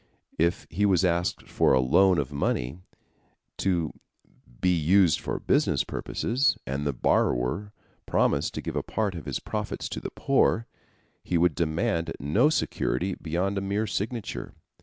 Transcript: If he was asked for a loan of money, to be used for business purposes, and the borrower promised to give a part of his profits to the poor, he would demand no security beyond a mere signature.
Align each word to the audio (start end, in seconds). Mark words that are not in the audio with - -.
If 0.39 0.65
he 0.71 0.83
was 0.83 1.05
asked 1.05 1.47
for 1.47 1.73
a 1.73 1.79
loan 1.79 2.17
of 2.17 2.33
money, 2.33 2.79
to 3.57 3.93
be 4.59 4.73
used 4.75 5.19
for 5.19 5.39
business 5.39 5.83
purposes, 5.83 6.57
and 6.65 6.87
the 6.87 6.91
borrower 6.91 7.71
promised 8.07 8.55
to 8.55 8.61
give 8.63 8.75
a 8.75 8.81
part 8.81 9.13
of 9.13 9.25
his 9.25 9.39
profits 9.39 9.87
to 9.89 9.99
the 9.99 10.09
poor, 10.09 10.65
he 11.23 11.37
would 11.37 11.53
demand 11.53 12.13
no 12.19 12.49
security 12.49 13.13
beyond 13.21 13.59
a 13.59 13.61
mere 13.61 13.85
signature. 13.85 14.55